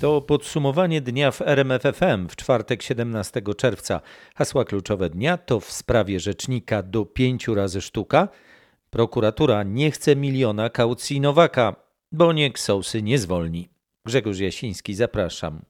[0.00, 4.00] To podsumowanie dnia w RMFFM w czwartek 17 czerwca.
[4.34, 8.28] Hasła kluczowe dnia to w sprawie rzecznika do pięciu razy sztuka.
[8.90, 11.76] Prokuratura nie chce miliona kaucji Nowaka,
[12.12, 13.68] bo nie Ksąsy nie zwolni.
[14.04, 15.62] Grzegorz Jasiński, zapraszam.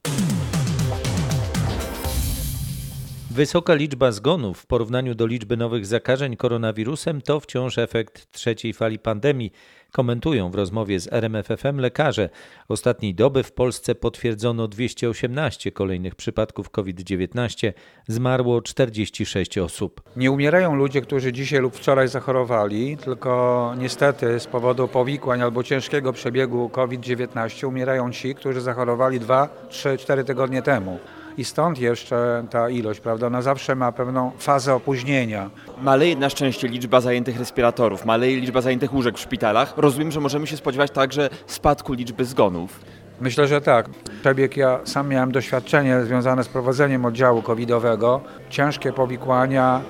[3.35, 8.99] Wysoka liczba zgonów w porównaniu do liczby nowych zakażeń koronawirusem to wciąż efekt trzeciej fali
[8.99, 9.51] pandemii,
[9.91, 12.29] komentują w rozmowie z RMFFM lekarze.
[12.67, 17.73] Ostatniej doby w Polsce potwierdzono 218 kolejnych przypadków COVID-19,
[18.07, 20.01] zmarło 46 osób.
[20.15, 26.13] Nie umierają ludzie, którzy dzisiaj lub wczoraj zachorowali, tylko niestety z powodu powikłań albo ciężkiego
[26.13, 30.99] przebiegu COVID-19 umierają ci, którzy zachorowali 2, 3, 4 tygodnie temu
[31.37, 35.49] i stąd jeszcze ta ilość, prawda, ona zawsze ma pewną fazę opóźnienia.
[35.81, 39.73] Maleje na szczęście liczba zajętych respiratorów, maleje liczba zajętych łóżek w szpitalach.
[39.77, 42.79] Rozumiem, że możemy się spodziewać także spadku liczby zgonów.
[43.21, 43.89] Myślę, że tak.
[44.21, 48.21] Przebieg, ja sam miałem doświadczenie związane z prowadzeniem oddziału covidowego.
[48.49, 49.81] Ciężkie powikłania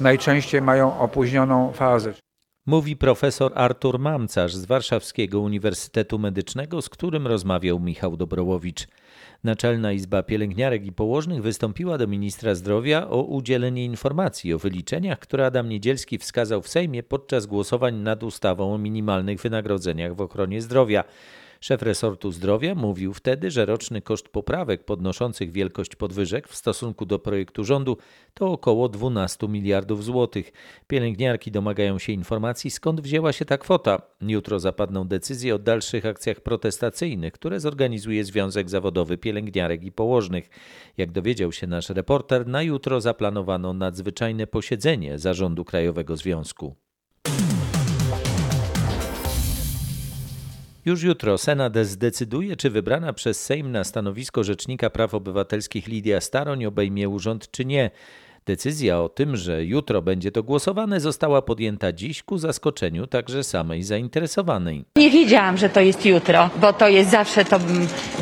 [0.00, 2.12] najczęściej mają opóźnioną fazę.
[2.66, 8.86] Mówi profesor Artur Mamcarz z Warszawskiego Uniwersytetu Medycznego, z którym rozmawiał Michał Dobrołowicz.
[9.44, 15.46] Naczelna Izba Pielęgniarek i Położnych wystąpiła do ministra zdrowia o udzielenie informacji o wyliczeniach, które
[15.46, 21.04] Adam Niedzielski wskazał w Sejmie podczas głosowań nad ustawą o minimalnych wynagrodzeniach w ochronie zdrowia.
[21.60, 27.18] Szef resortu zdrowia mówił wtedy, że roczny koszt poprawek podnoszących wielkość podwyżek w stosunku do
[27.18, 27.96] projektu rządu
[28.34, 30.52] to około 12 miliardów złotych.
[30.86, 34.02] Pielęgniarki domagają się informacji, skąd wzięła się ta kwota.
[34.20, 40.50] Jutro zapadną decyzje o dalszych akcjach protestacyjnych, które zorganizuje Związek Zawodowy Pielęgniarek i Położnych.
[40.96, 46.85] Jak dowiedział się nasz reporter, na jutro zaplanowano nadzwyczajne posiedzenie Zarządu Krajowego Związku.
[50.86, 56.64] Już jutro Senat zdecyduje, czy wybrana przez Sejm na stanowisko Rzecznika Praw Obywatelskich Lidia Staroń
[56.64, 57.90] obejmie urząd, czy nie.
[58.44, 63.82] Decyzja o tym, że jutro będzie to głosowane, została podjęta dziś ku zaskoczeniu także samej
[63.82, 64.84] zainteresowanej.
[64.96, 67.60] Nie wiedziałam, że to jest jutro, bo to jest zawsze, to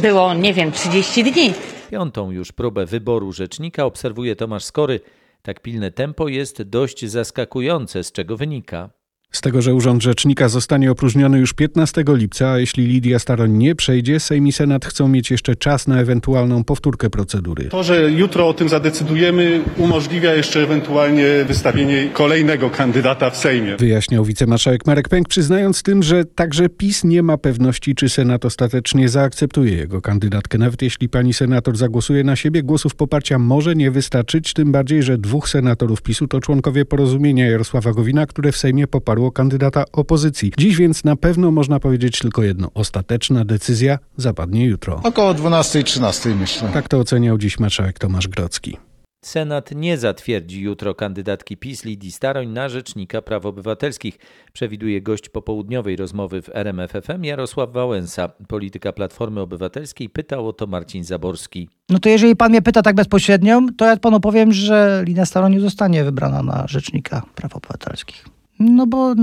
[0.00, 1.52] było, nie wiem, 30 dni.
[1.91, 5.00] Piątą już próbę wyboru rzecznika obserwuje Tomasz Skory.
[5.42, 8.91] Tak pilne tempo jest dość zaskakujące, z czego wynika.
[9.34, 13.74] Z tego, że Urząd Rzecznika zostanie opróżniony już 15 lipca, a jeśli Lidia Staroń nie
[13.74, 17.64] przejdzie, Sejm i Senat chcą mieć jeszcze czas na ewentualną powtórkę procedury.
[17.64, 23.76] To, że jutro o tym zadecydujemy, umożliwia jeszcze ewentualnie wystawienie kolejnego kandydata w Sejmie.
[23.76, 29.08] Wyjaśniał wicemarszałek Marek Pęk, przyznając tym, że także PiS nie ma pewności, czy Senat ostatecznie
[29.08, 30.58] zaakceptuje jego kandydatkę.
[30.58, 35.18] Nawet jeśli pani senator zagłosuje na siebie, głosów poparcia może nie wystarczyć, tym bardziej, że
[35.18, 40.52] dwóch senatorów PiSu to członkowie porozumienia Jarosława Gowina, które w Sejmie poparło kandydata opozycji.
[40.58, 42.70] Dziś więc na pewno można powiedzieć tylko jedno.
[42.74, 45.00] Ostateczna decyzja zapadnie jutro.
[45.02, 46.68] Około 12-13 myślę.
[46.72, 48.76] Tak to oceniał dziś marszałek Tomasz Grocki.
[49.24, 54.18] Senat nie zatwierdzi jutro kandydatki PiS Lidii Staroń na Rzecznika Praw Obywatelskich,
[54.52, 58.28] przewiduje gość popołudniowej rozmowy w RMFFM Jarosław Wałęsa.
[58.28, 61.68] Polityka Platformy Obywatelskiej pytał o to Marcin Zaborski.
[61.88, 65.52] No to jeżeli pan mnie pyta tak bezpośrednio, to ja panu powiem, że Lidia Staroń
[65.52, 68.33] nie zostanie wybrana na Rzecznika Praw Obywatelskich.
[68.59, 69.15] No bo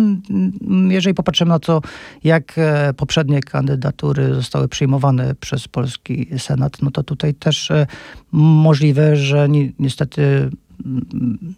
[0.89, 1.81] jeżeli popatrzymy na to,
[2.23, 7.87] jak e, poprzednie kandydatury zostały przyjmowane przez polski Senat, no to tutaj też e,
[8.31, 10.49] możliwe, że ni niestety
[10.85, 11.55] mm,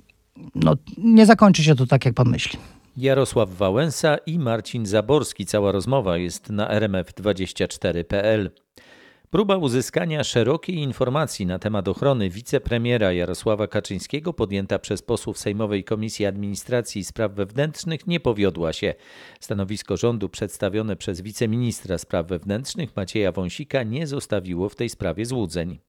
[0.55, 2.59] no, nie zakończy się to tak, jak pan myśli.
[2.97, 5.45] Jarosław Wałęsa i Marcin Zaborski.
[5.45, 8.51] Cała rozmowa jest na rmf24.pl.
[9.33, 16.25] Próba uzyskania szerokiej informacji na temat ochrony wicepremiera Jarosława Kaczyńskiego podjęta przez posłów Sejmowej Komisji
[16.25, 18.93] Administracji i Spraw Wewnętrznych nie powiodła się.
[19.39, 25.79] Stanowisko rządu przedstawione przez wiceministra spraw wewnętrznych Macieja Wąsika nie zostawiło w tej sprawie złudzeń.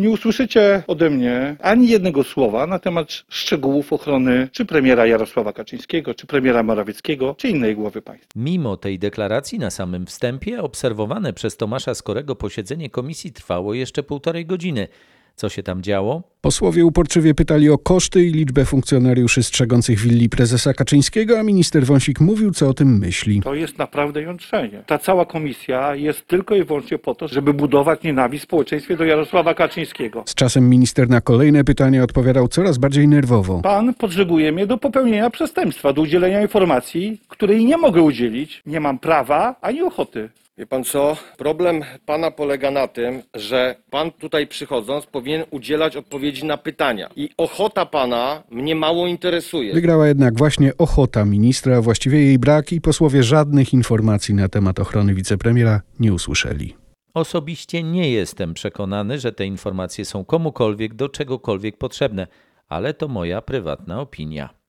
[0.00, 6.14] Nie usłyszycie ode mnie ani jednego słowa na temat szczegółów ochrony czy premiera Jarosława Kaczyńskiego,
[6.14, 8.28] czy premiera Morawieckiego, czy innej głowy państwa.
[8.36, 14.46] Mimo tej deklaracji na samym wstępie obserwowane przez Tomasza Skorego posiedzenie komisji trwało jeszcze półtorej
[14.46, 14.88] godziny.
[15.36, 16.22] Co się tam działo?
[16.40, 22.20] Posłowie uporczywie pytali o koszty i liczbę funkcjonariuszy strzegących willi prezesa Kaczyńskiego, a minister Wąsik
[22.20, 23.40] mówił, co o tym myśli.
[23.40, 24.82] To jest naprawdę jątrzenie.
[24.86, 29.04] Ta cała komisja jest tylko i wyłącznie po to, żeby budować nienawiść w społeczeństwie do
[29.04, 30.22] Jarosława Kaczyńskiego.
[30.26, 33.60] Z czasem minister na kolejne pytania odpowiadał coraz bardziej nerwowo.
[33.62, 38.62] Pan potrzebuje mnie do popełnienia przestępstwa, do udzielenia informacji, której nie mogę udzielić.
[38.66, 40.28] Nie mam prawa ani ochoty.
[40.60, 41.16] Wie pan co?
[41.36, 47.10] Problem pana polega na tym, że pan tutaj przychodząc powinien udzielać odpowiedzi na pytania.
[47.16, 49.74] I ochota pana mnie mało interesuje.
[49.74, 54.78] Wygrała jednak właśnie ochota ministra, a właściwie jej brak i posłowie żadnych informacji na temat
[54.78, 56.76] ochrony wicepremiera nie usłyszeli.
[57.14, 62.26] Osobiście nie jestem przekonany, że te informacje są komukolwiek do czegokolwiek potrzebne,
[62.68, 64.59] ale to moja prywatna opinia.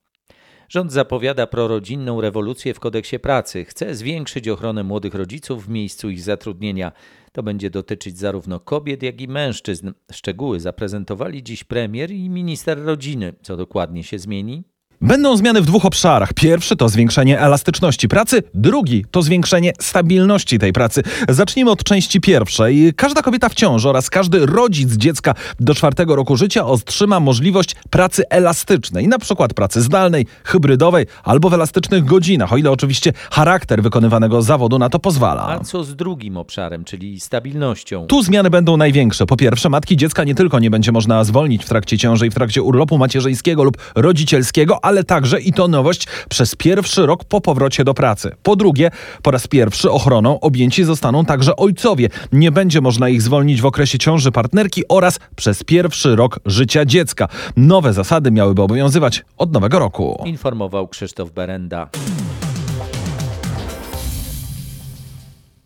[0.74, 3.64] Rząd zapowiada prorodzinną rewolucję w kodeksie pracy.
[3.64, 6.92] Chce zwiększyć ochronę młodych rodziców w miejscu ich zatrudnienia.
[7.32, 9.92] To będzie dotyczyć zarówno kobiet, jak i mężczyzn.
[10.12, 13.34] Szczegóły zaprezentowali dziś premier i minister rodziny.
[13.42, 14.64] Co dokładnie się zmieni?
[15.02, 16.32] Będą zmiany w dwóch obszarach.
[16.32, 21.02] Pierwszy to zwiększenie elastyczności pracy, drugi to zwiększenie stabilności tej pracy.
[21.28, 22.92] Zacznijmy od części pierwszej.
[22.96, 28.22] Każda kobieta w ciąży oraz każdy rodzic dziecka do czwartego roku życia otrzyma możliwość pracy
[28.30, 34.42] elastycznej, na przykład pracy zdalnej, hybrydowej albo w elastycznych godzinach, o ile oczywiście charakter wykonywanego
[34.42, 35.48] zawodu na to pozwala.
[35.48, 38.06] A co z drugim obszarem, czyli stabilnością?
[38.06, 39.26] Tu zmiany będą największe.
[39.26, 42.34] Po pierwsze, matki dziecka nie tylko nie będzie można zwolnić w trakcie ciąży i w
[42.34, 47.84] trakcie urlopu macierzyńskiego lub rodzicielskiego, ale także, i to nowość, przez pierwszy rok po powrocie
[47.84, 48.30] do pracy.
[48.42, 48.90] Po drugie,
[49.22, 52.08] po raz pierwszy ochroną objęci zostaną także ojcowie.
[52.32, 57.28] Nie będzie można ich zwolnić w okresie ciąży partnerki oraz przez pierwszy rok życia dziecka.
[57.56, 60.22] Nowe zasady miałyby obowiązywać od nowego roku.
[60.26, 61.90] Informował Krzysztof Berenda.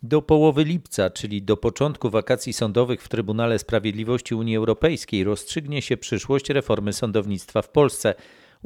[0.02, 5.96] Do połowy lipca, czyli do początku wakacji sądowych w Trybunale Sprawiedliwości Unii Europejskiej rozstrzygnie się
[5.96, 8.14] przyszłość reformy sądownictwa w Polsce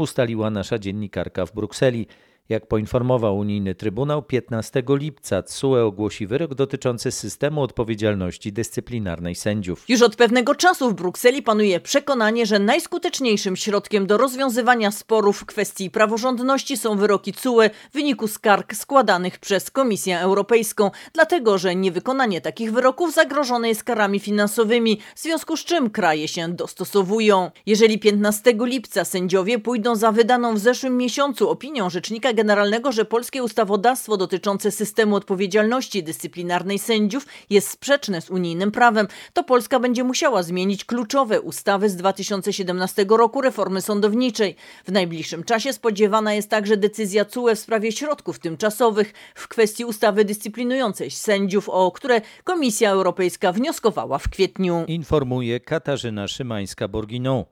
[0.01, 2.07] ustaliła nasza dziennikarka w Brukseli.
[2.51, 9.85] Jak poinformował unijny Trybunał, 15 lipca TSUE ogłosi wyrok dotyczący systemu odpowiedzialności dyscyplinarnej sędziów.
[9.89, 15.45] Już od pewnego czasu w Brukseli panuje przekonanie, że najskuteczniejszym środkiem do rozwiązywania sporów w
[15.45, 22.41] kwestii praworządności są wyroki TSUE w wyniku skarg składanych przez Komisję Europejską, dlatego że niewykonanie
[22.41, 27.51] takich wyroków zagrożone jest karami finansowymi, w związku z czym kraje się dostosowują.
[27.67, 33.43] Jeżeli 15 lipca sędziowie pójdą za wydaną w zeszłym miesiącu opinią Rzecznika Generalnego, że polskie
[33.43, 40.43] ustawodawstwo dotyczące systemu odpowiedzialności dyscyplinarnej sędziów jest sprzeczne z unijnym prawem, to Polska będzie musiała
[40.43, 44.57] zmienić kluczowe ustawy z 2017 roku reformy sądowniczej.
[44.85, 50.25] W najbliższym czasie spodziewana jest także decyzja CUE w sprawie środków tymczasowych w kwestii ustawy
[50.25, 54.85] dyscyplinującej sędziów, o które Komisja Europejska wnioskowała w kwietniu.
[54.89, 57.45] Informuje Katarzyna Szymańska-Borginą.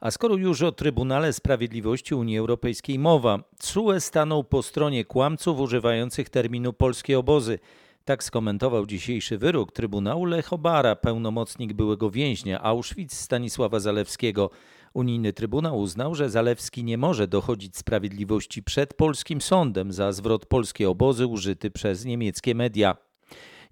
[0.00, 6.30] A skoro już o Trybunale Sprawiedliwości Unii Europejskiej mowa, CUE stanął po stronie kłamców używających
[6.30, 7.58] terminu polskie obozy.
[8.04, 14.50] Tak skomentował dzisiejszy wyrok Trybunału Lech Obara, pełnomocnik byłego więźnia Auschwitz Stanisława Zalewskiego.
[14.94, 20.90] Unijny Trybunał uznał, że Zalewski nie może dochodzić sprawiedliwości przed polskim sądem za zwrot polskie
[20.90, 23.05] obozy użyty przez niemieckie media.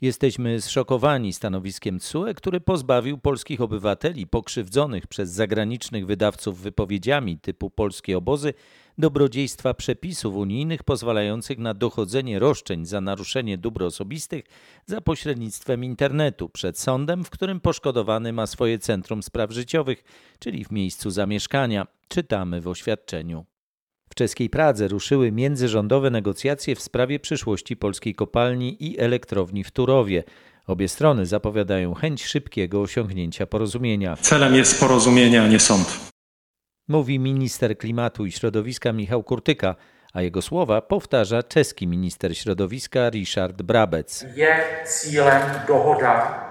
[0.04, 8.18] Jesteśmy zszokowani stanowiskiem TSUE, który pozbawił polskich obywateli pokrzywdzonych przez zagranicznych wydawców wypowiedziami typu polskie
[8.18, 8.54] obozy
[8.98, 14.44] dobrodziejstwa przepisów unijnych pozwalających na dochodzenie roszczeń za naruszenie dóbr osobistych
[14.86, 20.04] za pośrednictwem internetu przed sądem, w którym poszkodowany ma swoje centrum spraw życiowych,
[20.38, 23.44] czyli w miejscu zamieszkania, czytamy w oświadczeniu.
[24.14, 30.24] W czeskiej Pradze ruszyły międzyrządowe negocjacje w sprawie przyszłości polskiej kopalni i elektrowni w Turowie.
[30.66, 34.16] Obie strony zapowiadają chęć szybkiego osiągnięcia porozumienia.
[34.16, 36.00] Celem jest porozumienie, a nie sąd.
[36.88, 39.76] Mówi minister klimatu i środowiska Michał Kurtyka,
[40.12, 44.26] a jego słowa powtarza czeski minister środowiska Richard Brabec.
[44.36, 46.44] Jest cílem dohoda,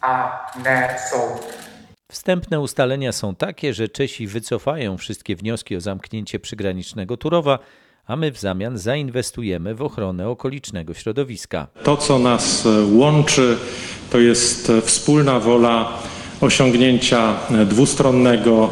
[0.00, 1.71] a nie sąd.
[2.12, 7.58] Wstępne ustalenia są takie, że Czesi wycofają wszystkie wnioski o zamknięcie przygranicznego Turowa,
[8.06, 11.66] a my w zamian zainwestujemy w ochronę okolicznego środowiska.
[11.82, 13.58] To, co nas łączy,
[14.10, 15.98] to jest wspólna wola
[16.40, 18.70] osiągnięcia dwustronnego,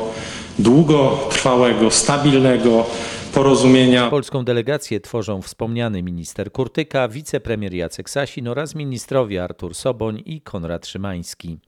[0.58, 2.86] długotrwałego, stabilnego
[3.34, 4.10] porozumienia.
[4.10, 10.86] Polską delegację tworzą wspomniany minister Kurtyka, wicepremier Jacek Sasin oraz ministrowie Artur Soboń i Konrad
[10.86, 11.58] Szymański.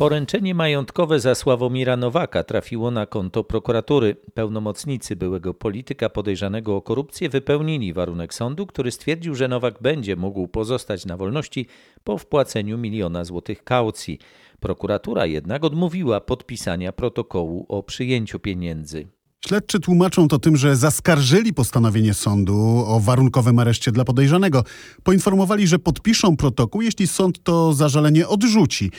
[0.00, 4.16] Poręczenie majątkowe za Sławomira Nowaka trafiło na konto prokuratury.
[4.34, 10.48] Pełnomocnicy byłego polityka podejrzanego o korupcję wypełnili warunek sądu, który stwierdził, że Nowak będzie mógł
[10.48, 11.66] pozostać na wolności
[12.04, 14.18] po wpłaceniu miliona złotych kaucji.
[14.60, 19.08] Prokuratura jednak odmówiła podpisania protokołu o przyjęciu pieniędzy.
[19.46, 24.64] Śledczy tłumaczą to tym, że zaskarżyli postanowienie sądu o warunkowym areszcie dla podejrzanego.
[25.02, 28.90] Poinformowali, że podpiszą protokół, jeśli sąd to zażalenie odrzuci.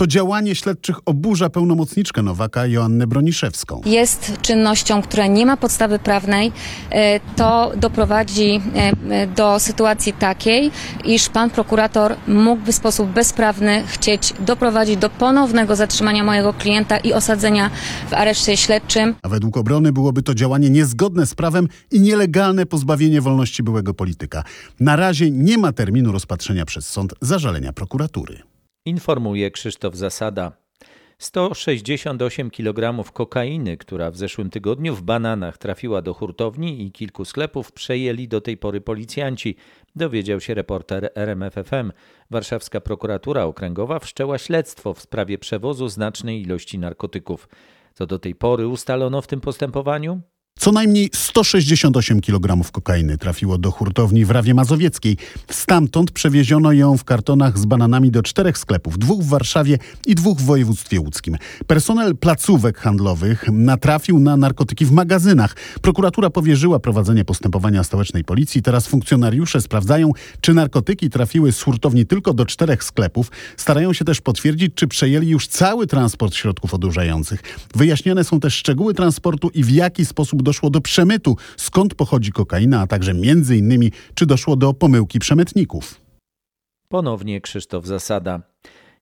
[0.00, 3.80] To działanie śledczych oburza pełnomocniczkę Nowaka Joannę Broniszewską.
[3.86, 6.52] Jest czynnością, która nie ma podstawy prawnej.
[6.90, 8.60] E, To doprowadzi
[9.10, 10.70] e, do sytuacji takiej,
[11.04, 17.12] iż pan prokurator mógłby w sposób bezprawny chcieć doprowadzić do ponownego zatrzymania mojego klienta i
[17.12, 17.70] osadzenia
[18.10, 19.14] w areszcie śledczym.
[19.22, 24.44] A według obrony byłoby to działanie niezgodne z prawem i nielegalne pozbawienie wolności byłego polityka.
[24.80, 28.49] Na razie nie ma terminu rozpatrzenia przez sąd zażalenia prokuratury.
[28.84, 30.52] Informuje Krzysztof Zasada.
[31.18, 37.72] 168 kg kokainy, która w zeszłym tygodniu w bananach trafiła do hurtowni i kilku sklepów,
[37.72, 39.56] przejęli do tej pory policjanci,
[39.96, 41.92] dowiedział się reporter RMFFM.
[42.30, 47.48] Warszawska prokuratura okręgowa wszczęła śledztwo w sprawie przewozu znacznej ilości narkotyków.
[47.94, 50.20] Co do tej pory ustalono w tym postępowaniu?
[50.60, 55.16] Co najmniej 168 kg kokainy trafiło do hurtowni w Rawie Mazowieckiej.
[55.50, 60.38] Stamtąd przewieziono ją w kartonach z bananami do czterech sklepów, dwóch w Warszawie i dwóch
[60.38, 61.36] w województwie łódzkim.
[61.66, 65.56] Personel placówek handlowych natrafił na narkotyki w magazynach.
[65.82, 68.62] Prokuratura powierzyła prowadzenie postępowania stołecznej policji.
[68.62, 73.30] Teraz funkcjonariusze sprawdzają, czy narkotyki trafiły z hurtowni tylko do czterech sklepów.
[73.56, 77.42] Starają się też potwierdzić, czy przejęli już cały transport środków odurzających.
[77.74, 82.80] Wyjaśnione są też szczegóły transportu i w jaki sposób doszło do przemytu, skąd pochodzi kokaina,
[82.80, 86.00] a także między innymi, czy doszło do pomyłki przemytników.
[86.88, 88.42] Ponownie Krzysztof Zasada.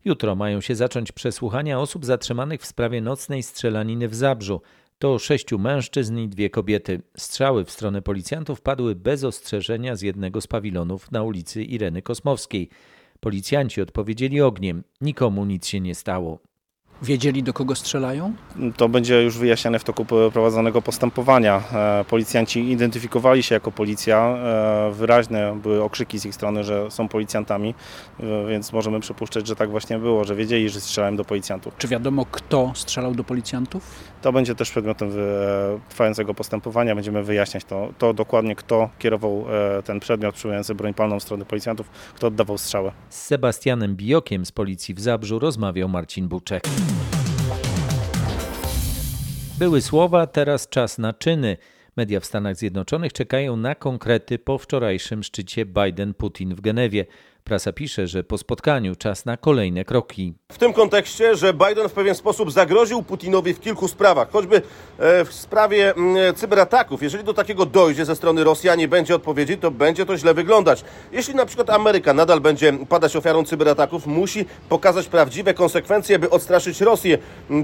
[0.05, 4.61] Jutro mają się zacząć przesłuchania osób zatrzymanych w sprawie nocnej strzelaniny w Zabrzu.
[4.99, 7.03] To sześciu mężczyzn i dwie kobiety.
[7.17, 12.69] Strzały w stronę policjantów padły bez ostrzeżenia z jednego z pawilonów na ulicy Ireny Kosmowskiej.
[13.21, 14.85] Policjanci odpowiedzieli ogniem.
[15.01, 16.39] Nikomu nic się nie stało.
[17.03, 18.33] Wiedzieli, do kogo strzelają?
[18.77, 21.63] To będzie już wyjaśniane w toku prowadzonego postępowania.
[21.73, 24.19] E, Policjanci identyfikowali się jako policja.
[24.19, 27.75] E, Wyraźne były okrzyki z ich strony, że są policjantami,
[28.21, 31.75] e, więc możemy przypuszczać, że tak właśnie było, że wiedzieli, że strzelałem do policjantów.
[31.79, 33.83] Czy wiadomo, kto strzelał do policjantów?
[34.23, 35.11] To będzie też przedmiotem
[35.89, 36.95] trwającego postępowania.
[36.95, 39.45] Będziemy wyjaśniać to, to dokładnie, kto kierował
[39.85, 42.93] ten przedmiot przyjmujący broń palną w stronę policjantów, kto oddawał strzałę.
[43.09, 46.65] Z Sebastianem Bijokiem z policji w Zabrzu rozmawiał Marcin Buczek.
[49.59, 51.57] Były słowa, teraz czas na czyny.
[51.97, 57.07] Media w Stanach Zjednoczonych czekają na konkrety po wczorajszym szczycie Biden-Putin w Genewie.
[57.49, 60.35] Prasa pisze, że po spotkaniu czas na kolejne kroki.
[60.53, 64.57] W tym kontekście, że Biden w pewien sposób zagroził Putinowi w kilku sprawach, choćby
[64.99, 65.95] e, w sprawie
[66.37, 67.03] cyberataków.
[67.03, 70.35] Jeżeli do takiego dojdzie ze strony Rosji, a nie będzie odpowiedzi, to będzie to źle
[70.35, 70.85] wyglądać.
[71.13, 76.81] Jeśli na przykład Ameryka nadal będzie padać ofiarą cyberataków, musi pokazać prawdziwe konsekwencje, by odstraszyć
[76.81, 77.19] Rosję.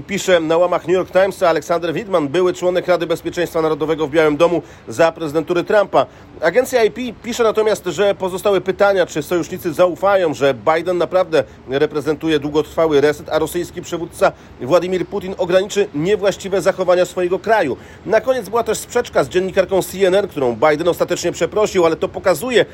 [0.07, 4.37] Pisze na łamach New York Timesa Aleksander Widman, były członek Rady Bezpieczeństwa Narodowego w Białym
[4.37, 6.05] Domu za prezydentury Trumpa.
[6.41, 13.01] Agencja IP pisze natomiast, że pozostały pytania, czy sojusznicy zaufają, że Biden naprawdę reprezentuje długotrwały
[13.01, 17.77] reset, a rosyjski przywódca Władimir Putin ograniczy niewłaściwe zachowania swojego kraju.
[18.05, 22.65] Na koniec była też sprzeczka z dziennikarką CNN, którą Biden ostatecznie przeprosił, ale to pokazuje,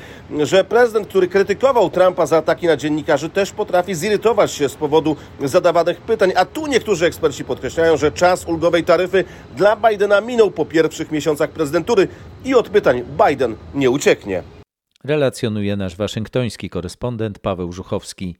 [0.42, 5.16] że prezydent, który krytykował Trumpa za ataki na dziennikarzy, też potrafi zirytować się z powodu
[5.44, 6.32] zadawanych pytań.
[6.36, 9.24] A tu niektórzy eksperci podkreślają, że czas ulgowej taryfy
[9.56, 12.08] dla Bidena minął po pierwszych miesiącach prezydentury
[12.44, 14.61] i od pytań Biden nie ucieknie.
[15.04, 18.36] Relacjonuje nasz waszyngtoński korespondent Paweł Żuchowski.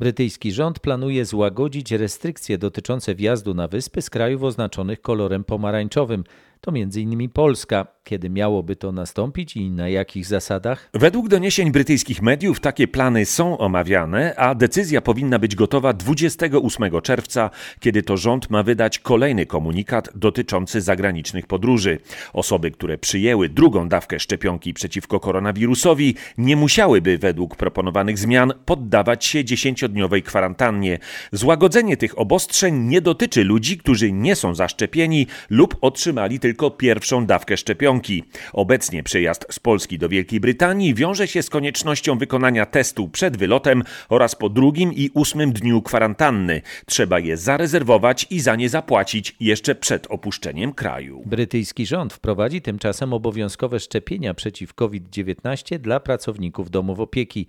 [0.00, 6.24] Brytyjski rząd planuje złagodzić restrykcje dotyczące wjazdu na wyspy z krajów oznaczonych kolorem pomarańczowym.
[6.60, 7.28] To m.in.
[7.28, 7.86] Polska.
[8.04, 10.90] Kiedy miałoby to nastąpić i na jakich zasadach?
[10.94, 17.50] Według doniesień brytyjskich mediów takie plany są omawiane, a decyzja powinna być gotowa 28 czerwca,
[17.80, 21.98] kiedy to rząd ma wydać kolejny komunikat dotyczący zagranicznych podróży.
[22.32, 29.44] Osoby, które przyjęły drugą dawkę szczepionki przeciwko koronawirusowi, nie musiałyby według proponowanych zmian poddawać się
[29.58, 30.98] 10-dniowej kwarantannie.
[31.32, 37.56] Złagodzenie tych obostrzeń nie dotyczy ludzi, którzy nie są zaszczepieni lub otrzymali tylko pierwszą dawkę
[37.56, 38.24] szczepionki.
[38.52, 43.82] Obecnie przejazd z Polski do Wielkiej Brytanii wiąże się z koniecznością wykonania testu przed wylotem
[44.08, 46.62] oraz po drugim i ósmym dniu kwarantanny.
[46.86, 51.22] Trzeba je zarezerwować i za nie zapłacić jeszcze przed opuszczeniem kraju.
[51.26, 57.46] Brytyjski rząd wprowadzi tymczasem obowiązkowe szczepienia przeciw COVID-19 dla pracowników domów opieki.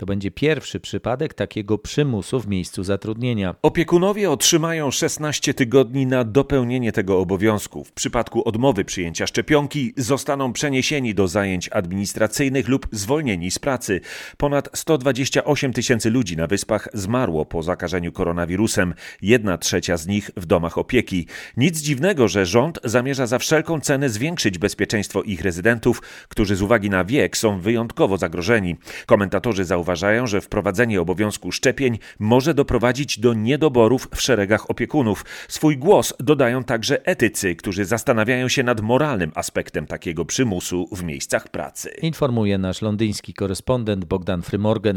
[0.00, 3.54] To będzie pierwszy przypadek takiego przymusu w miejscu zatrudnienia.
[3.62, 7.84] Opiekunowie otrzymają 16 tygodni na dopełnienie tego obowiązku.
[7.84, 14.00] W przypadku odmowy przyjęcia szczepionki zostaną przeniesieni do zajęć administracyjnych lub zwolnieni z pracy.
[14.36, 20.46] Ponad 128 tysięcy ludzi na wyspach zmarło po zakażeniu koronawirusem, jedna trzecia z nich w
[20.46, 21.26] domach opieki.
[21.56, 26.90] Nic dziwnego, że rząd zamierza za wszelką cenę zwiększyć bezpieczeństwo ich rezydentów, którzy z uwagi
[26.90, 28.76] na wiek są wyjątkowo zagrożeni.
[29.06, 29.89] Komentatorzy zauważają,
[30.26, 35.24] że wprowadzenie obowiązku szczepień może doprowadzić do niedoborów w szeregach opiekunów.
[35.48, 41.48] Swój głos dodają także etycy, którzy zastanawiają się nad moralnym aspektem takiego przymusu w miejscach
[41.48, 41.90] pracy.
[42.02, 44.96] Informuje nasz londyński korespondent Bogdan Frymorgan.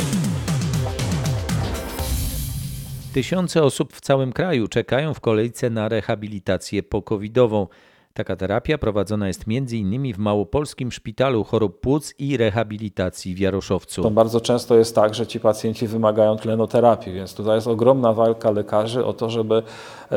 [3.13, 7.67] Tysiące osób w całym kraju czekają w kolejce na rehabilitację pokowidową.
[8.15, 10.13] Taka terapia prowadzona jest m.in.
[10.13, 14.03] w Małopolskim Szpitalu Chorób Płuc i Rehabilitacji w Jaroszowcu.
[14.03, 18.51] To bardzo często jest tak, że ci pacjenci wymagają tlenoterapii, więc tutaj jest ogromna walka
[18.51, 19.63] lekarzy o to, żeby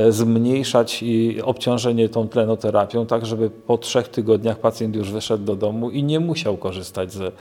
[0.08, 5.90] zmniejszać i obciążenie tą tlenoterapią, tak żeby po trzech tygodniach pacjent już wyszedł do domu
[5.90, 7.34] i nie musiał korzystać z,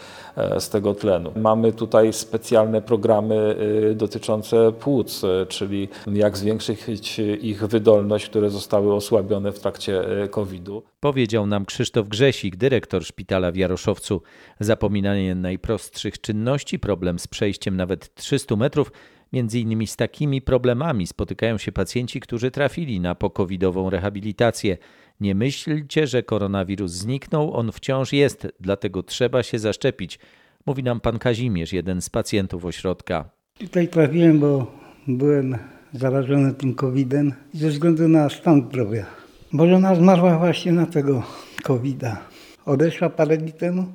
[0.59, 1.31] z tego tlenu.
[1.35, 3.55] Mamy tutaj specjalne programy
[3.95, 10.44] dotyczące płuc, czyli jak zwiększyć ich wydolność, które zostały osłabione w trakcie COVID.
[10.45, 10.83] COVID-u.
[10.99, 14.21] Powiedział nam Krzysztof Grzesik, dyrektor szpitala w Jaroszowcu.
[14.59, 18.91] Zapominanie najprostszych czynności, problem z przejściem nawet 300 metrów,
[19.33, 24.77] między innymi z takimi problemami spotykają się pacjenci, którzy trafili na pokowidową rehabilitację.
[25.19, 30.19] Nie myślcie, że koronawirus zniknął, on wciąż jest, dlatego trzeba się zaszczepić,
[30.65, 33.29] mówi nam pan Kazimierz, jeden z pacjentów ośrodka.
[33.59, 34.71] Tutaj trafiłem, bo
[35.07, 35.57] byłem
[35.93, 39.24] zarażony tym COVID-em ze względu na stan zdrowia.
[39.55, 41.23] Bo żona zmarła właśnie na tego
[41.63, 42.17] COVID-a.
[42.65, 43.85] Odeszła parę dni temu.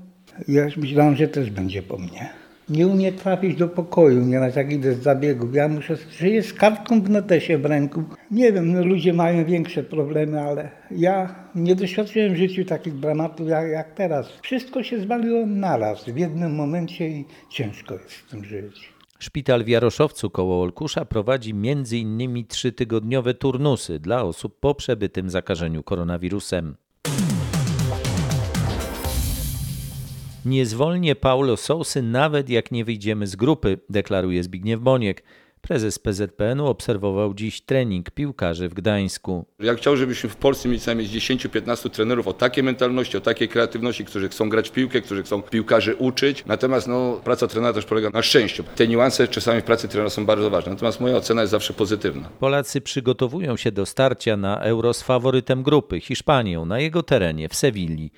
[0.49, 2.31] Ja myślałem, że też będzie po mnie.
[2.69, 5.55] Nie umie trafić do pokoju, nieraz jak idę z zabiegów.
[5.55, 8.03] Ja muszę, żyję z kartką w notesie w ręku.
[8.31, 13.49] Nie wiem, no ludzie mają większe problemy, ale ja nie doświadczyłem w życiu takich dramatów
[13.49, 14.29] jak, jak teraz.
[14.43, 19.00] Wszystko się zwaliło naraz, w jednym momencie i ciężko jest w tym żyć.
[19.23, 22.47] Szpital w Jaroszowcu koło Olkusza prowadzi m.in.
[22.47, 26.77] trzytygodniowe turnusy dla osób po przebytym zakażeniu koronawirusem.
[30.45, 35.23] Nie zwolnię Paulo Sousy nawet jak nie wyjdziemy z grupy, deklaruje Zbigniew Boniek.
[35.61, 39.47] Prezes PZPN-u obserwował dziś trening piłkarzy w Gdańsku.
[39.59, 43.49] Ja chciał, żebyśmy w Polsce mieli co najmniej 10-15 trenerów o takiej mentalności, o takiej
[43.49, 46.45] kreatywności, którzy chcą grać w piłkę, którzy chcą piłkarzy uczyć.
[46.47, 48.65] Natomiast no, praca trenera też polega na szczęściu.
[48.77, 50.73] Te niuanse czasami w pracy trenera są bardzo ważne.
[50.73, 52.29] Natomiast moja ocena jest zawsze pozytywna.
[52.41, 57.55] Polacy przygotowują się do starcia na Euro z faworytem grupy, Hiszpanią, na jego terenie w
[57.55, 58.11] Sewilli.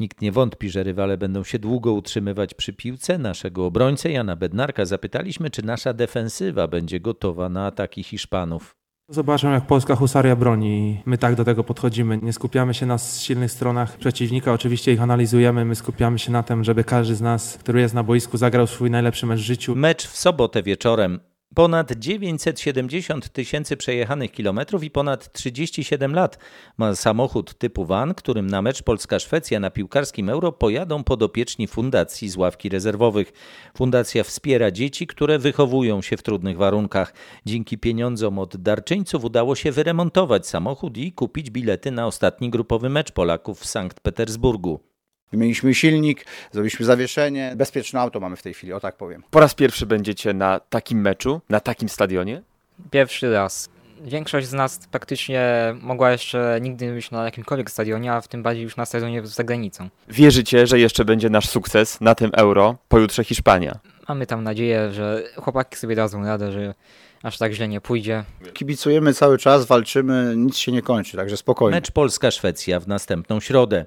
[0.00, 3.18] Nikt nie wątpi, że rywale będą się długo utrzymywać przy piłce.
[3.18, 8.76] Naszego obrońcę Jana Bednarka zapytaliśmy, czy nasza defensywa będzie gotowa na ataki Hiszpanów.
[9.08, 11.02] Zobaczmy, jak polska husaria broni.
[11.06, 12.18] My tak do tego podchodzimy.
[12.22, 15.64] Nie skupiamy się na silnych stronach przeciwnika, oczywiście ich analizujemy.
[15.64, 18.90] My skupiamy się na tym, żeby każdy z nas, który jest na boisku, zagrał swój
[18.90, 19.76] najlepszy mecz w życiu.
[19.76, 21.20] Mecz w sobotę wieczorem.
[21.54, 26.38] Ponad 970 tysięcy przejechanych kilometrów i ponad 37 lat
[26.78, 32.36] ma samochód typu van, którym na mecz Polska-Szwecja na piłkarskim Euro pojadą podopieczni fundacji z
[32.36, 33.32] ławki rezerwowych.
[33.76, 37.14] Fundacja wspiera dzieci, które wychowują się w trudnych warunkach.
[37.46, 43.12] Dzięki pieniądzom od darczyńców udało się wyremontować samochód i kupić bilety na ostatni grupowy mecz
[43.12, 44.89] Polaków w Sankt Petersburgu.
[45.32, 47.52] Wymieniliśmy silnik, zrobiliśmy zawieszenie.
[47.56, 49.22] Bezpieczne auto mamy w tej chwili, o tak powiem.
[49.30, 52.42] Po raz pierwszy będziecie na takim meczu, na takim stadionie?
[52.90, 53.68] Pierwszy raz.
[54.04, 58.42] Większość z nas praktycznie mogła jeszcze nigdy nie być na jakimkolwiek stadionie, a w tym
[58.42, 59.88] bardziej już na stadionie za granicą.
[60.08, 63.78] Wierzycie, że jeszcze będzie nasz sukces na tym euro, pojutrze Hiszpania?
[64.08, 66.74] Mamy tam nadzieję, że chłopaki sobie dadzą radę, że
[67.22, 68.24] aż tak źle nie pójdzie.
[68.52, 71.76] Kibicujemy cały czas, walczymy, nic się nie kończy, także spokojnie.
[71.76, 73.86] Mecz Polska-Szwecja w następną środę.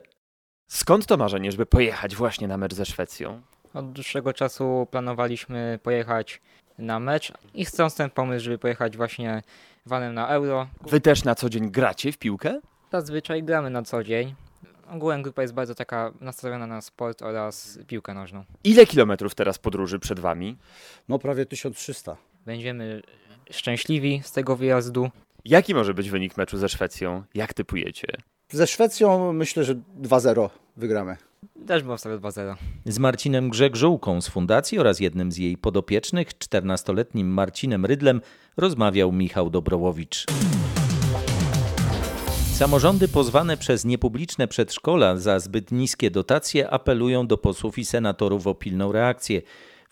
[0.74, 3.42] Skąd to marzenie, żeby pojechać właśnie na mecz ze Szwecją?
[3.74, 6.42] Od dłuższego czasu planowaliśmy pojechać
[6.78, 9.42] na mecz i chcąc ten pomysł, żeby pojechać właśnie
[9.86, 10.68] vanem na euro.
[10.82, 12.62] Wy też na co dzień gracie w piłkę?
[12.92, 14.36] Zazwyczaj gramy na co dzień.
[14.90, 18.44] Ogółem grupa jest bardzo taka nastawiona na sport oraz piłkę nożną.
[18.64, 20.58] Ile kilometrów teraz podróży przed wami?
[21.10, 22.18] No prawie 1300.
[22.46, 23.02] Będziemy
[23.52, 25.10] szczęśliwi z tego wyjazdu.
[25.46, 27.24] Jaki może być wynik meczu ze Szwecją?
[27.34, 28.08] Jak typujecie?
[28.54, 31.18] Ze Szwecją myślę, że 2-0 wygramy.
[31.68, 32.56] Też bym obstawiał 2-0.
[32.86, 38.22] Z Marcinem Grzegżółką z fundacji oraz jednym z jej podopiecznych, 14-letnim Marcinem Rydlem,
[38.58, 40.26] rozmawiał Michał Dobrołowicz.
[42.54, 48.56] Samorządy pozwane przez niepubliczne przedszkola za zbyt niskie dotacje apelują do posłów i senatorów o
[48.56, 49.42] pilną reakcję.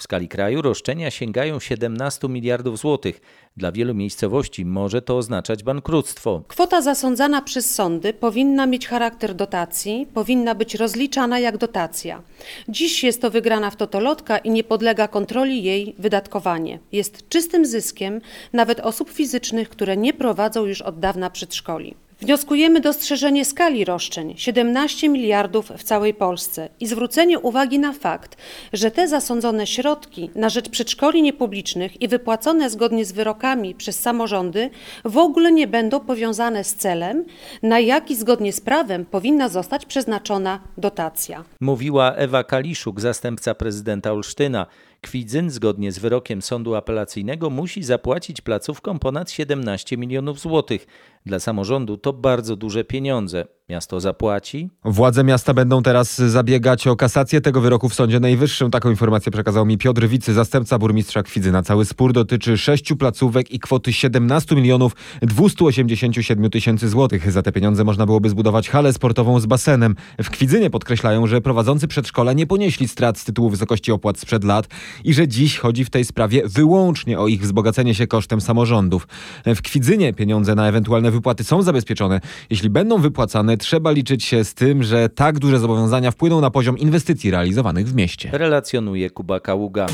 [0.02, 3.22] W skali kraju roszczenia sięgają 17 miliardów złotych.
[3.58, 6.44] Dla wielu miejscowości może to oznaczać bankructwo.
[6.48, 12.22] Kwota zasądzana przez sądy powinna mieć charakter dotacji, powinna być rozliczana jak dotacja.
[12.70, 16.80] Dziś jest to wygrana w totolotka i nie podlega kontroli jej wydatkowanie.
[16.92, 18.22] Jest czystym zyskiem
[18.54, 21.96] nawet osób fizycznych, które nie prowadzą już od dawna przedszkoli.
[22.22, 28.38] Wnioskujemy dostrzeżenie skali roszczeń 17 miliardów w całej Polsce i zwrócenie uwagi na fakt,
[28.74, 34.70] że te zasądzone środki na rzecz przedszkoli niepublicznych i wypłacone zgodnie z wyrokami przez samorządy
[35.06, 37.26] w ogóle nie będą powiązane z celem,
[37.64, 41.44] na jaki zgodnie z prawem powinna zostać przeznaczona dotacja.
[41.60, 44.66] Mówiła Ewa Kaliszuk, zastępca prezydenta Olsztyna.
[45.02, 50.88] Kwidzyn, zgodnie z wyrokiem sądu apelacyjnego, musi zapłacić placówkom ponad 17 milionów złotych.
[51.26, 53.46] Dla samorządu to bardzo duże pieniądze.
[53.70, 54.70] Miasto zapłaci.
[54.86, 58.72] Władze miasta będą teraz zabiegać o kasację tego wyroku w Sądzie Najwyższym.
[58.72, 61.64] Taką informację przekazał mi Piotr Wicy, zastępca burmistrza Kwidzyna.
[61.64, 67.32] Cały spór dotyczy sześciu placówek i kwoty 17 milionów 287 tysięcy złotych.
[67.32, 69.96] Za te pieniądze można byłoby zbudować halę sportową z basenem.
[70.24, 74.68] W Kwidzynie podkreślają, że prowadzący przedszkola nie ponieśli strat z tytułu wysokości opłat sprzed lat
[75.04, 79.08] i że dziś chodzi w tej sprawie wyłącznie o ich wzbogacenie się kosztem samorządów.
[79.46, 82.22] W Kwidzynie pieniądze na ewentualne wypłaty są zabezpieczone.
[82.50, 86.78] Jeśli będą wypłacane, trzeba liczyć się z tym, że tak duże zobowiązania wpłyną na poziom
[86.78, 88.30] inwestycji realizowanych w mieście.
[88.34, 89.88] Relacjonuje Kuba Kaługa.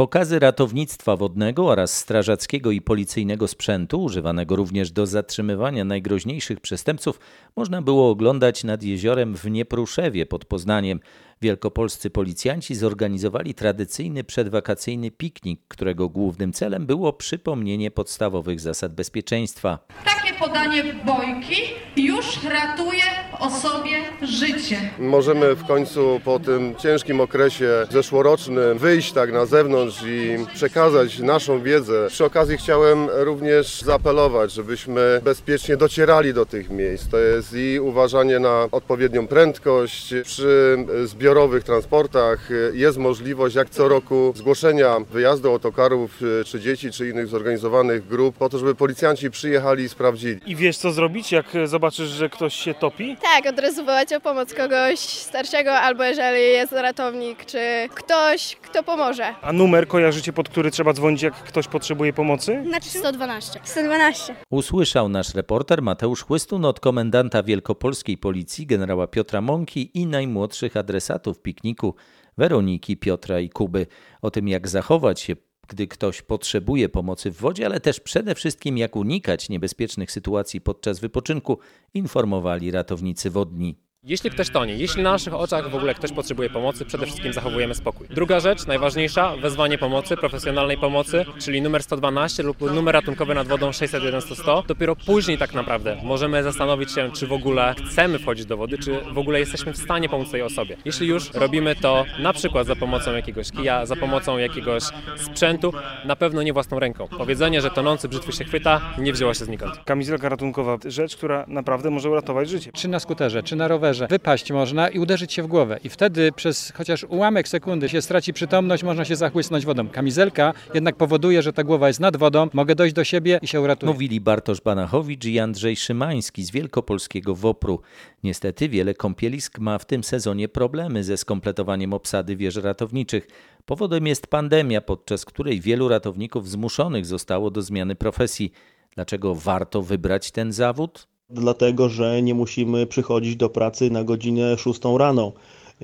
[0.00, 7.20] Pokazy ratownictwa wodnego oraz strażackiego i policyjnego sprzętu, używanego również do zatrzymywania najgroźniejszych przestępców,
[7.56, 11.00] można było oglądać nad jeziorem w Niepruszewie pod Poznaniem.
[11.42, 19.78] Wielkopolscy policjanci zorganizowali tradycyjny przedwakacyjny piknik, którego głównym celem było przypomnienie podstawowych zasad bezpieczeństwa.
[20.04, 21.62] Takie podanie bojki
[21.96, 23.02] już ratuje
[23.40, 24.90] osobie życie.
[24.98, 31.62] Możemy w końcu po tym ciężkim okresie zeszłorocznym wyjść tak na zewnątrz i przekazać naszą
[31.62, 32.06] wiedzę.
[32.08, 37.08] Przy okazji chciałem również zaapelować, żebyśmy bezpiecznie docierali do tych miejsc.
[37.08, 42.48] To jest i uważanie na odpowiednią prędkość przy zbiorowych transportach.
[42.72, 48.48] Jest możliwość jak co roku zgłoszenia wyjazdu autokarów czy dzieci, czy innych zorganizowanych grup po
[48.48, 50.40] to, żeby policjanci przyjechali i sprawdzili.
[50.46, 53.16] I wiesz co zrobić, jak zobaczysz, że ktoś się topi?
[53.22, 57.58] Tak, od razu wołać o pomoc kogoś starszego, albo jeżeli jest ratownik, czy
[57.94, 59.34] ktoś, kto pomoże.
[59.42, 62.62] A numer kojarzycie, pod który trzeba dzwonić, jak ktoś potrzebuje pomocy?
[62.66, 63.60] Znaczy 112.
[63.64, 64.34] 112.
[64.50, 71.42] Usłyszał nasz reporter Mateusz Chłystun od komendanta wielkopolskiej policji generała Piotra Mąki i najmłodszych adresatów
[71.42, 71.94] pikniku
[72.38, 73.86] Weroniki, Piotra i Kuby.
[74.22, 75.36] O tym, jak zachować się
[75.70, 81.00] gdy ktoś potrzebuje pomocy w wodzie, ale też przede wszystkim jak unikać niebezpiecznych sytuacji podczas
[81.00, 81.58] wypoczynku,
[81.94, 83.89] informowali ratownicy wodni.
[84.04, 87.74] Jeśli ktoś tonie, jeśli na naszych oczach w ogóle ktoś potrzebuje pomocy, przede wszystkim zachowujemy
[87.74, 88.06] spokój.
[88.10, 93.72] Druga rzecz, najważniejsza, wezwanie pomocy, profesjonalnej pomocy, czyli numer 112 lub numer ratunkowy nad wodą
[93.72, 94.64] 601 100.
[94.66, 99.00] Dopiero później tak naprawdę możemy zastanowić się, czy w ogóle chcemy wchodzić do wody, czy
[99.12, 100.76] w ogóle jesteśmy w stanie pomóc tej osobie.
[100.84, 104.82] Jeśli już robimy to na przykład za pomocą jakiegoś kija, za pomocą jakiegoś
[105.16, 105.72] sprzętu,
[106.04, 107.08] na pewno nie własną ręką.
[107.18, 109.84] Powiedzenie, że tonący brzytwy się chwyta, nie wzięło się znikąd.
[109.84, 112.72] Kamizelka ratunkowa, rzecz, która naprawdę może uratować życie.
[112.72, 115.80] Czy na skuterze, czy na rowerze wypaść można i uderzyć się w głowę.
[115.84, 119.88] I wtedy przez chociaż ułamek sekundy się straci przytomność, można się zachłysnąć wodą.
[119.88, 123.60] Kamizelka jednak powoduje, że ta głowa jest nad wodą, mogę dojść do siebie i się
[123.60, 123.92] uratuję.
[123.92, 127.80] Mówili Bartosz Banachowicz i Andrzej Szymański z Wielkopolskiego WOPR-u.
[128.24, 133.26] Niestety wiele kąpielisk ma w tym sezonie problemy ze skompletowaniem obsady wież ratowniczych.
[133.66, 138.52] Powodem jest pandemia, podczas której wielu ratowników zmuszonych zostało do zmiany profesji.
[138.94, 141.09] Dlaczego warto wybrać ten zawód?
[141.30, 145.32] Dlatego że nie musimy przychodzić do pracy na godzinę 6 rano.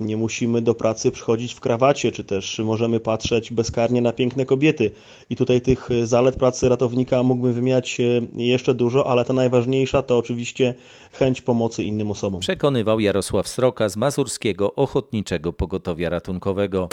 [0.00, 4.90] Nie musimy do pracy przychodzić w krawacie, czy też możemy patrzeć bezkarnie na piękne kobiety.
[5.30, 7.98] I tutaj tych zalet pracy ratownika mógłbym wymieniać
[8.34, 10.74] jeszcze dużo, ale ta najważniejsza to oczywiście
[11.12, 12.40] chęć pomocy innym osobom.
[12.40, 16.88] Przekonywał Jarosław Sroka z Mazurskiego Ochotniczego Pogotowia Ratunkowego.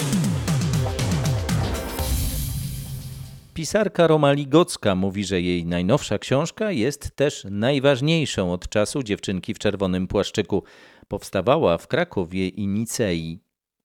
[3.54, 9.58] Pisarka Roma Ligocka mówi, że jej najnowsza książka jest też najważniejszą od czasu dziewczynki w
[9.58, 10.62] czerwonym płaszczyku.
[11.08, 13.40] Powstawała w Krakowie i Nicei.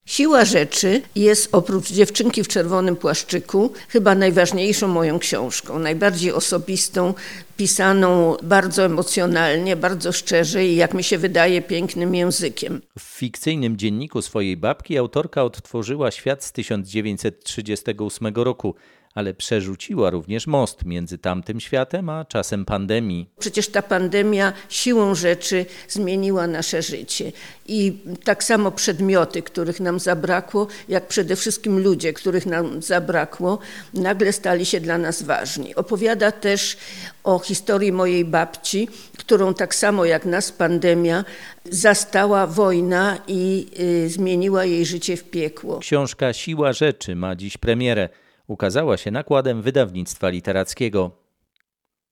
[0.05, 7.13] Siła rzeczy jest oprócz dziewczynki w czerwonym płaszczyku chyba najważniejszą moją książką, najbardziej osobistą,
[7.58, 12.82] pisaną bardzo emocjonalnie, bardzo szczerze i jak mi się wydaje pięknym językiem.
[12.99, 18.75] W fikcyjnym dzienniku swojej babki autorka odtworzyła świat z 1938 roku,
[19.15, 23.30] ale przerzuciła również most między tamtym światem a czasem pandemii.
[23.39, 27.32] Przecież ta pandemia siłą rzeczy zmieniła nasze życie.
[27.67, 27.93] I
[28.24, 33.60] tak samo przedmioty, których nam zabrakło, jak przede wszystkim ludzie, których nam zabrakło,
[33.93, 35.76] nagle stali się dla nas ważni.
[35.76, 36.78] Opowiada też
[37.24, 41.26] o historii mojej babci, którą tak samo jak nas pandemia
[41.65, 43.67] zastała wojna i
[44.06, 45.80] y, zmieniła jej życie w piekło.
[45.80, 48.10] Książka Siła Rzeczy ma dziś premierę.
[48.49, 51.12] Ukazała się nakładem wydawnictwa literackiego.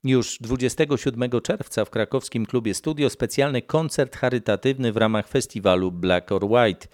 [0.03, 6.45] Już 27 czerwca w krakowskim klubie Studio specjalny koncert charytatywny w ramach festiwalu Black or
[6.45, 6.87] White.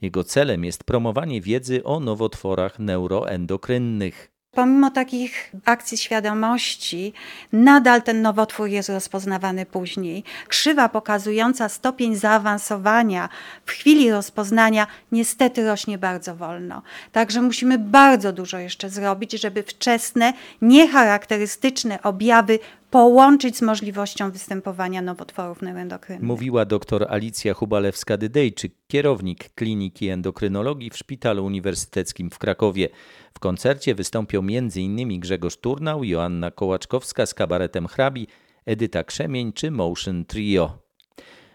[0.00, 4.37] Jego celem jest promowanie wiedzy o nowotworach neuroendokrynnych.
[4.50, 7.12] Pomimo takich akcji świadomości,
[7.52, 10.24] nadal ten nowotwór jest rozpoznawany później.
[10.48, 13.28] Krzywa pokazująca stopień zaawansowania
[13.66, 16.82] w chwili rozpoznania niestety rośnie bardzo wolno.
[17.12, 20.32] Także musimy bardzo dużo jeszcze zrobić, żeby wczesne,
[20.62, 22.58] niecharakterystyczne objawy
[22.90, 26.28] połączyć z możliwością występowania nowotworów neuroendokrynnych.
[26.28, 32.88] Mówiła dr Alicja Hubalewska-Dydejczyk, kierownik Kliniki Endokrynologii w Szpitalu Uniwersyteckim w Krakowie.
[33.38, 35.20] W koncercie wystąpią m.in.
[35.20, 38.26] Grzegorz Turnał, Joanna Kołaczkowska z kabaretem Hrabi,
[38.66, 40.78] Edyta Krzemień czy Motion Trio.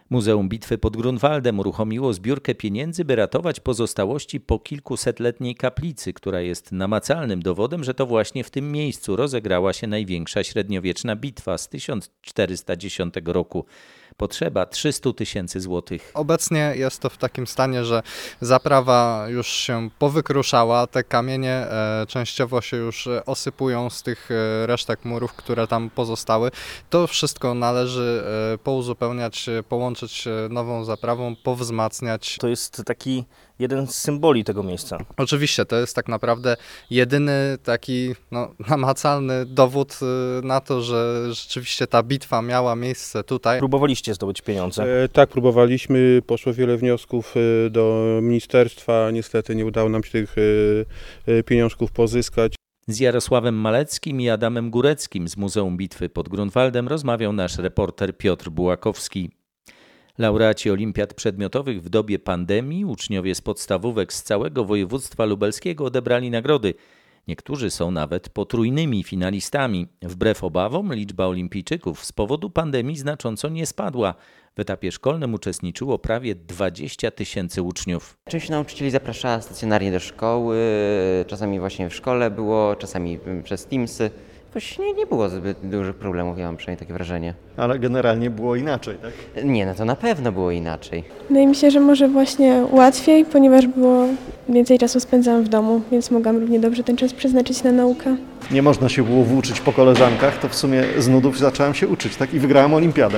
[0.09, 6.71] Muzeum Bitwy pod Grunwaldem uruchomiło zbiórkę pieniędzy, by ratować pozostałości po kilkusetletniej kaplicy, która jest
[6.71, 13.13] namacalnym dowodem, że to właśnie w tym miejscu rozegrała się największa średniowieczna bitwa z 1410
[13.25, 13.65] roku.
[14.17, 16.11] Potrzeba 300 tysięcy złotych.
[16.13, 18.03] Obecnie jest to w takim stanie, że
[18.41, 25.05] zaprawa już się powykruszała, te kamienie e, częściowo się już osypują z tych e, resztek
[25.05, 26.51] murów, które tam pozostały.
[26.89, 28.23] To wszystko należy
[28.53, 32.37] e, pouzupełniać, połączyć nową zaprawą, powzmacniać.
[32.39, 33.25] To jest taki
[33.63, 34.97] jeden z symboli tego miejsca.
[35.17, 36.55] Oczywiście, to jest tak naprawdę
[36.89, 39.99] jedyny taki no, namacalny dowód
[40.43, 43.59] na to, że rzeczywiście ta bitwa miała miejsce tutaj.
[43.59, 45.03] Próbowaliście zdobyć pieniądze?
[45.03, 46.21] E, tak, próbowaliśmy.
[46.27, 49.11] Poszło wiele wniosków e, do ministerstwa.
[49.11, 52.55] Niestety nie udało nam się tych e, e, pieniążków pozyskać.
[52.87, 58.49] Z Jarosławem Maleckim i Adamem Góreckim z Muzeum Bitwy pod Grunwaldem rozmawiał nasz reporter Piotr
[58.49, 59.31] Bułakowski.
[60.17, 66.73] Laureaci olimpiad przedmiotowych w dobie pandemii, uczniowie z podstawówek z całego województwa lubelskiego odebrali nagrody.
[67.27, 69.87] Niektórzy są nawet potrójnymi finalistami.
[70.01, 74.15] Wbrew obawom, liczba olimpijczyków z powodu pandemii znacząco nie spadła.
[74.55, 78.17] W etapie szkolnym uczestniczyło prawie 20 tysięcy uczniów.
[78.29, 80.57] Część nauczycieli zapraszała stacjonarnie do szkoły,
[81.27, 84.11] czasami właśnie w szkole było, czasami przez Teamsy.
[84.53, 87.33] Właściwie nie było zbyt dużych problemów, ja mam przynajmniej takie wrażenie.
[87.57, 89.45] Ale generalnie było inaczej, tak?
[89.45, 91.03] Nie, no to na pewno było inaczej.
[91.29, 94.05] Wydaje mi się, że może właśnie łatwiej, ponieważ było
[94.49, 98.15] więcej czasu spędzałam w domu, więc mogłam równie dobrze ten czas przeznaczyć na naukę.
[98.51, 102.15] Nie można się było włóczyć po koleżankach, to w sumie z nudów zacząłem się uczyć,
[102.15, 102.33] tak?
[102.33, 103.17] I wygrałem olimpiadę.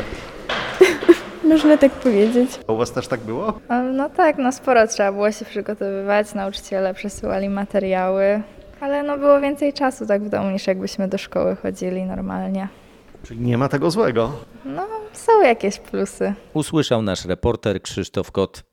[1.50, 2.50] Można tak powiedzieć.
[2.68, 3.54] A u Was też tak było?
[3.94, 8.42] No tak, no sporo trzeba było się przygotowywać, nauczyciele przesyłali materiały,
[8.80, 12.68] ale no było więcej czasu tak w domu niż jakbyśmy do szkoły chodzili normalnie.
[13.24, 14.32] Czyli nie ma tego złego.
[14.66, 16.34] No, są jakieś plusy.
[16.54, 18.64] Usłyszał nasz reporter Krzysztof Kot.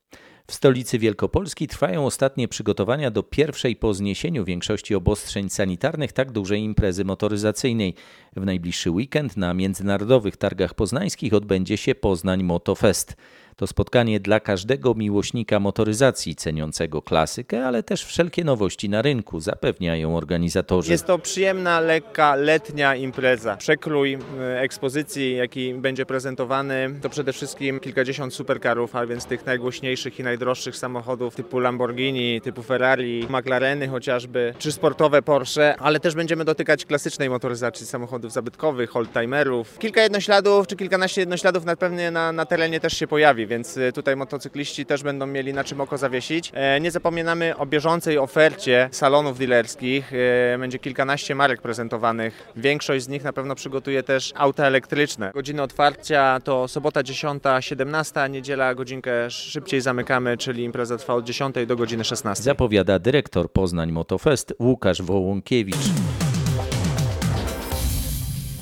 [0.47, 6.61] W stolicy Wielkopolski trwają ostatnie przygotowania do pierwszej po zniesieniu większości obostrzeń sanitarnych tak dużej
[6.61, 7.95] imprezy motoryzacyjnej.
[8.37, 13.17] W najbliższy weekend na międzynarodowych targach poznańskich odbędzie się Poznań Motofest.
[13.57, 20.17] To spotkanie dla każdego miłośnika motoryzacji, ceniącego klasykę, ale też wszelkie nowości na rynku, zapewniają
[20.17, 20.93] organizatorzy.
[20.93, 23.57] Jest to przyjemna, lekka, letnia impreza.
[23.57, 30.19] Przekrój e, ekspozycji, jaki będzie prezentowany, to przede wszystkim kilkadziesiąt supercarów, a więc tych najgłośniejszych
[30.19, 36.45] i najdroższych samochodów typu Lamborghini, typu Ferrari, McLareny chociażby, czy sportowe Porsche, ale też będziemy
[36.45, 39.79] dotykać klasycznej motoryzacji samochodów zabytkowych, oldtimerów.
[39.79, 44.16] Kilka jednośladów, czy kilkanaście jednośladów na pewnie na, na terenie też się pojawi, więc tutaj
[44.16, 46.52] motocykliści też będą mieli na czym oko zawiesić.
[46.81, 50.12] Nie zapominamy o bieżącej ofercie salonów dealerskich.
[50.59, 52.52] Będzie kilkanaście marek prezentowanych.
[52.57, 55.31] Większość z nich na pewno przygotuje też auta elektryczne.
[55.35, 61.55] Godziny otwarcia to sobota 10, 17, niedziela godzinkę szybciej zamykamy, czyli impreza trwa od 10
[61.66, 62.44] do godziny 16.
[62.44, 65.76] Zapowiada dyrektor Poznań Motofest Łukasz Wołąkiewicz.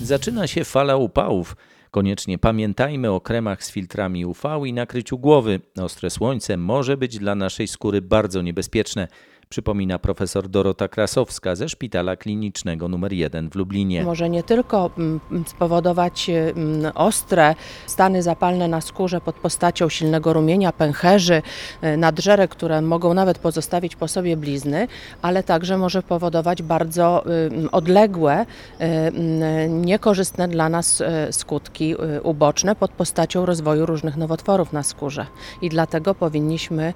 [0.00, 1.56] Zaczyna się fala upałów.
[1.90, 5.60] Koniecznie pamiętajmy o kremach z filtrami UV i nakryciu głowy.
[5.80, 9.08] Ostre słońce może być dla naszej skóry bardzo niebezpieczne.
[9.52, 14.04] Przypomina profesor Dorota Krasowska ze Szpitala Klinicznego nr 1 w Lublinie.
[14.04, 17.54] Może nie tylko mm, spowodować mm, ostre
[17.86, 21.42] stany zapalne na skórze pod postacią silnego rumienia, pęcherzy,
[21.84, 24.88] y, nadżerek, które mogą nawet pozostawić po sobie blizny,
[25.22, 27.24] ale także może powodować bardzo
[27.66, 34.82] y, odległe, y, mm, niekorzystne dla nas skutki uboczne pod postacią rozwoju różnych nowotworów na
[34.82, 35.26] skórze.
[35.62, 36.94] I dlatego powinniśmy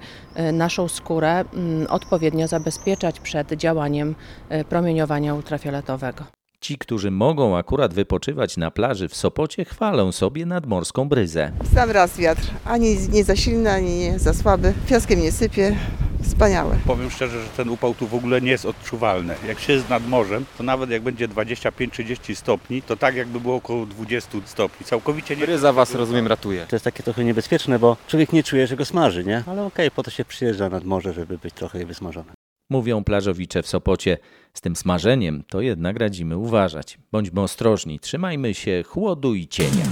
[0.53, 4.15] naszą skórę mm, odpowiednio zabezpieczać przed działaniem
[4.51, 6.44] y, promieniowania ultrafioletowego.
[6.65, 11.51] Ci, którzy mogą akurat wypoczywać na plaży w Sopocie, chwalą sobie nadmorską bryzę.
[11.73, 14.73] Sam raz wiatr, ani nie za silny, ani nie za słaby.
[14.89, 15.75] Piaskiem nie sypie.
[16.23, 16.77] Wspaniałe.
[16.85, 19.35] Powiem szczerze, że ten upał tu w ogóle nie jest odczuwalny.
[19.47, 23.55] Jak się jest nad morzem, to nawet jak będzie 25-30 stopni, to tak jakby było
[23.55, 24.85] około 20 stopni.
[24.85, 25.45] Całkowicie nie...
[25.45, 26.65] Bryza was, rozumiem, ratuje.
[26.69, 29.43] To jest takie trochę niebezpieczne, bo człowiek nie czuje, że go smaży, nie?
[29.47, 32.31] Ale okej, po to się przyjeżdża nad morze, żeby być trochę wysmażony.
[32.69, 34.17] Mówią plażowicze w Sopocie.
[34.55, 36.97] Z tym smażeniem to jednak radzimy uważać.
[37.11, 39.85] Bądźmy ostrożni, trzymajmy się chłodu i cienia.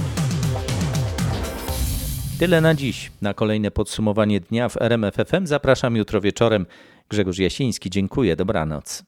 [2.38, 3.12] Tyle na dziś.
[3.22, 6.66] Na kolejne podsumowanie dnia w RMF FM zapraszam jutro wieczorem.
[7.08, 9.04] Grzegorz Jasiński, dziękuję, dobranoc.